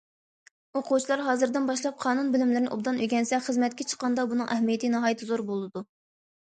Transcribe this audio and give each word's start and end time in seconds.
ئوقۇغۇچىلار 0.79 1.21
ھازىردىن 1.27 1.67
باشلاپ 1.71 2.01
قانۇن 2.07 2.33
بىلىملىرىنى 2.37 2.73
ئوبدان 2.73 2.99
ئۆگەنسە، 3.05 3.43
خىزمەتكە 3.51 3.91
چىققاندا 3.93 4.29
بۇنىڭ 4.35 4.53
ئەھمىيىتى 4.59 4.95
ناھايىتى 4.99 5.33
زور 5.33 5.49
بولىدۇ. 5.55 5.91